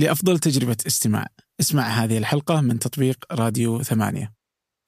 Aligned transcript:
لأفضل 0.00 0.38
تجربة 0.38 0.76
استماع. 0.86 1.26
اسمع 1.60 1.82
هذه 1.82 2.18
الحلقة 2.18 2.60
من 2.60 2.78
تطبيق 2.78 3.16
راديو 3.32 3.82
ثمانية. 3.82 4.32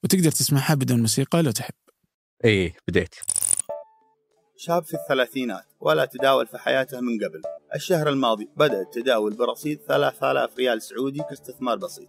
وتقدر 0.04 0.30
تسمعها 0.30 0.74
بدون 0.74 1.00
موسيقى 1.00 1.42
لو 1.42 1.50
تحب. 1.50 1.74
إيه 2.44 2.76
بديت. 2.88 3.14
شاب 4.56 4.84
في 4.84 4.94
الثلاثينات 4.94 5.64
ولا 5.80 6.04
تداول 6.04 6.46
في 6.46 6.58
حياته 6.58 7.00
من 7.00 7.18
قبل. 7.24 7.42
الشهر 7.74 8.08
الماضي 8.08 8.48
بدأ 8.56 8.80
التداول 8.80 9.36
برصيد 9.36 9.80
3000 9.88 10.56
ريال 10.58 10.82
سعودي 10.82 11.20
كاستثمار 11.30 11.76
بسيط. 11.76 12.08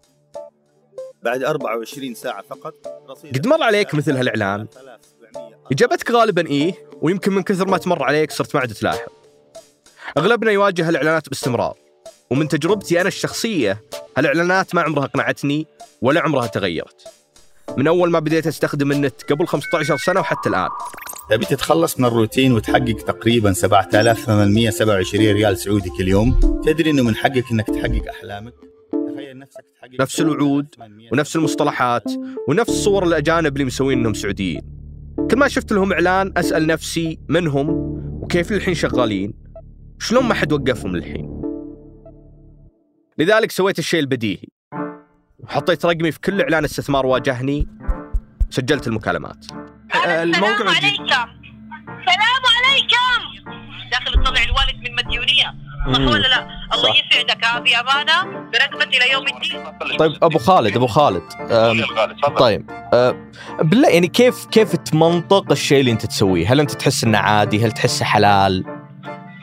بعد 1.23 1.43
24 1.43 2.13
ساعة 2.13 2.41
فقط 2.41 2.73
رصيد 3.09 3.37
قد 3.37 3.47
مر 3.47 3.63
عليك 3.63 3.95
مثل 3.95 4.17
هالإعلان؟ 4.17 4.67
3700 4.67 5.55
إجابتك 5.71 6.11
غالبا 6.11 6.47
إيه 6.47 6.73
ويمكن 7.01 7.33
من 7.33 7.43
كثر 7.43 7.67
ما 7.67 7.77
تمر 7.77 8.03
عليك 8.03 8.31
صرت 8.31 8.55
ما 8.55 8.61
عاد 8.61 8.73
تلاحظ 8.73 9.07
أغلبنا 10.17 10.51
يواجه 10.51 10.87
هالإعلانات 10.87 11.29
باستمرار. 11.29 11.82
ومن 12.31 12.47
تجربتي 12.47 13.01
أنا 13.01 13.07
الشخصية 13.07 13.81
هالإعلانات 14.17 14.75
ما 14.75 14.81
عمرها 14.81 15.05
أقنعتني 15.05 15.67
ولا 16.01 16.21
عمرها 16.21 16.47
تغيرت. 16.47 17.07
من 17.77 17.87
أول 17.87 18.11
ما 18.11 18.19
بديت 18.19 18.47
أستخدم 18.47 18.91
النت 18.91 19.31
قبل 19.31 19.47
15 19.47 19.97
سنة 19.97 20.19
وحتى 20.19 20.49
الآن. 20.49 20.69
تبي 21.29 21.45
تتخلص 21.45 21.99
من 21.99 22.05
الروتين 22.05 22.51
وتحقق 22.53 23.05
تقريبا 23.07 23.53
7827 23.53 25.31
ريال 25.31 25.57
سعودي 25.57 25.89
كل 25.89 26.07
يوم 26.07 26.39
تدري 26.65 26.89
إنه 26.89 27.03
من 27.03 27.15
حقك 27.15 27.51
إنك 27.51 27.67
تحقق 27.67 28.09
أحلامك؟ 28.09 28.53
تخيل 29.13 29.39
نفسك 29.39 29.65
تحقق 29.75 30.01
نفس 30.01 30.21
الوعود 30.21 30.67
800 30.75 31.09
ونفس 31.11 31.35
المصطلحات 31.35 32.03
ونفس 32.47 32.71
صور 32.71 33.03
الأجانب 33.03 33.53
اللي 33.53 33.65
مسوين 33.65 33.99
إنهم 33.99 34.13
سعوديين. 34.13 34.61
كل 35.31 35.37
ما 35.37 35.47
شفت 35.47 35.71
لهم 35.71 35.93
إعلان 35.93 36.33
أسأل 36.37 36.67
نفسي 36.67 37.19
من 37.29 37.47
هم 37.47 37.69
وكيف 38.21 38.51
للحين 38.51 38.73
شغالين؟ 38.73 39.33
شلون 39.99 40.23
ما 40.25 40.33
حد 40.33 40.53
وقفهم 40.53 40.95
للحين 40.95 41.32
لذلك 43.17 43.51
سويت 43.51 43.79
الشيء 43.79 43.99
البديهي. 43.99 44.47
وحطيت 45.39 45.85
رقمي 45.85 46.11
في 46.11 46.19
كل 46.19 46.41
إعلان 46.41 46.63
استثمار 46.63 47.05
واجهني. 47.05 47.67
سجلت 48.49 48.87
المكالمات. 48.87 49.45
الموقع 50.05 50.53
السلام 50.53 50.67
عليكم. 50.67 51.05
سلام 51.85 52.43
عليكم. 52.57 53.23
داخل 53.91 54.13
تطلع 54.23 54.43
الوالد 54.43 54.89
من 54.89 54.95
مديونية. 54.95 55.53
صح. 55.93 55.99
ولا 55.99 56.27
لا؟ 56.27 56.47
الله. 56.73 56.89
يسعدك 56.89 57.45
ها 57.45 57.59
بامانه 57.59 58.23
برقبتي 58.23 58.97
إلى 58.97 59.11
يوم 59.11 59.25
الدين. 59.27 59.97
طيب 59.97 60.23
أبو 60.23 60.37
خالد 60.37 60.75
أبو 60.75 60.87
خالد. 60.87 61.23
طيب. 62.37 62.71
أه، 62.93 63.29
بالله 63.61 63.89
يعني 63.89 64.07
كيف 64.07 64.45
كيف 64.45 64.75
تمنطق 64.75 65.51
الشيء 65.51 65.79
اللي 65.79 65.91
أنت 65.91 66.05
تسويه؟ 66.05 66.53
هل 66.53 66.59
أنت 66.59 66.71
تحس 66.71 67.03
إنه 67.03 67.17
عادي؟ 67.17 67.65
هل 67.65 67.71
تحسه 67.71 68.05
حلال؟ 68.05 68.72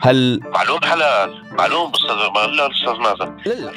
هل 0.03 0.39
معلوم 0.43 0.79
حلال 0.83 1.43
معلوم 1.57 1.91
أستاذ 1.95 2.15
ما 2.35 2.47
لا 2.55 2.69
أستاذ 2.71 2.93
مازن 2.93 3.37
لا 3.45 3.71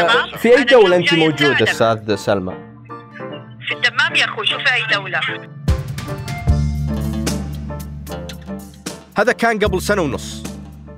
تمام. 0.00 0.38
في 0.38 0.58
أنت 0.58 0.70
جاي 0.70 1.18
موجودة 1.18 1.62
أساعدك. 1.62 2.00
أستاذ 2.00 2.16
سلمى؟ 2.16 2.54
في 3.68 3.74
الدمام 3.74 4.16
يا 4.16 4.24
أخوي 4.24 4.46
شوف 4.46 4.60
أي 4.60 4.94
دولة. 4.94 5.20
هذا 9.18 9.32
كان 9.32 9.58
قبل 9.58 9.82
سنة 9.82 10.02
ونص 10.02 10.42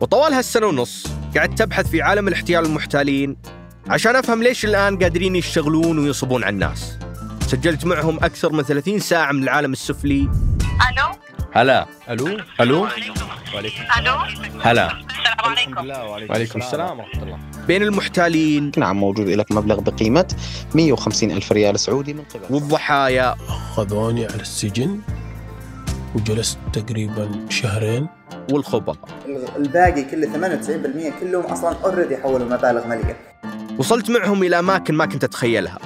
وطوال 0.00 0.32
هالسنة 0.32 0.66
ونص 0.66 1.06
قعدت 1.36 1.60
أبحث 1.60 1.90
في 1.90 2.02
عالم 2.02 2.28
الاحتيال 2.28 2.62
والمحتالين 2.62 3.36
عشان 3.88 4.16
أفهم 4.16 4.42
ليش 4.42 4.64
الآن 4.64 4.98
قادرين 4.98 5.36
يشتغلون 5.36 5.98
وينصبون 5.98 6.44
على 6.44 6.52
الناس. 6.52 6.98
سجلت 7.40 7.84
معهم 7.84 8.16
أكثر 8.24 8.52
من 8.52 8.62
30 8.62 8.98
ساعة 8.98 9.32
من 9.32 9.42
العالم 9.42 9.72
السفلي. 9.72 10.20
ألو؟ 10.20 11.25
هلا. 11.56 11.86
ألو؟ 12.10 12.26
ألو؟ 12.60 12.86
ألو 13.98 14.16
هلا. 14.60 14.86
السلام 14.86 15.38
عليكم. 15.38 16.30
وعليكم 16.30 16.58
السلام 16.58 16.98
ورحمة 16.98 17.22
الله. 17.22 17.38
بين 17.66 17.82
المحتالين. 17.82 18.72
نعم 18.76 18.96
موجود 18.96 19.28
لك 19.28 19.52
مبلغ 19.52 19.80
بقيمة 19.80 20.34
150 20.74 21.30
ألف 21.30 21.52
ريال 21.52 21.80
سعودي 21.80 22.14
من 22.14 22.22
قبل. 22.22 22.54
والضحايا. 22.54 23.34
خذوني 23.74 24.26
على 24.26 24.40
السجن 24.40 25.00
وجلست 26.14 26.58
تقريبا 26.72 27.46
شهرين. 27.50 28.06
والخبراء 28.52 28.98
الباقي 29.56 30.02
كله 30.02 30.26
98% 30.32 31.12
كلهم 31.20 31.44
أصلا 31.44 31.76
اوريدي 31.84 32.16
حولوا 32.16 32.48
مبالغ 32.48 32.86
مالية. 32.86 33.16
وصلت 33.78 34.10
معهم 34.10 34.42
إلى 34.42 34.58
أماكن 34.58 34.94
ما 34.94 35.06
كنت 35.06 35.24
أتخيلها. 35.24 35.78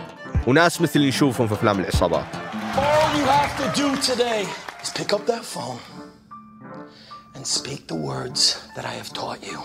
وناس 0.47 0.81
مثل 0.81 0.93
اللي 0.97 1.09
نشوفهم 1.09 1.47
في 1.47 1.55
أفلام 1.55 1.81
العصابات. 1.81 2.25
Have 3.51 3.75
to 3.75 3.83
do 3.83 3.89
today 4.13 4.43
is 4.83 4.91
pick 4.91 5.13
up 5.13 5.23
that 5.27 5.45
phone 5.55 5.81
and 7.35 7.43
speak 7.47 7.81
the 7.89 8.01
words 8.11 8.41
that 8.77 8.85
I 8.85 8.95
have 9.01 9.11
taught 9.21 9.41
you. 9.51 9.59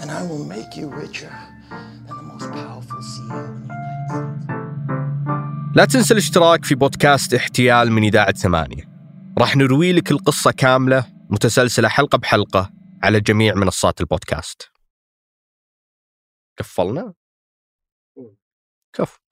And 0.00 0.10
I 0.10 0.22
will 0.30 0.44
make 0.56 0.70
you 0.76 0.86
richer 1.02 1.34
than 2.06 2.16
the 2.20 2.26
most 2.32 2.48
powerful 2.58 3.00
CEO 3.10 3.40
in 3.48 3.68
the 3.68 3.74
United 3.74 4.42
States. 4.44 5.74
لا 5.76 5.84
تنسى 5.84 6.14
الاشتراك 6.14 6.64
في 6.64 6.74
بودكاست 6.74 7.34
احتيال 7.34 7.92
من 7.92 8.04
إذاعة 8.04 8.32
ثمانية 8.32 8.88
راح 9.38 9.56
نروي 9.56 9.92
لك 9.92 10.10
القصة 10.10 10.50
كاملة 10.50 11.04
متسلسلة 11.30 11.88
حلقة 11.88 12.18
بحلقة 12.18 12.70
على 13.02 13.20
جميع 13.20 13.54
منصات 13.54 14.00
البودكاست 14.00 14.70
قفلنا 16.58 17.14
كف 18.92 19.23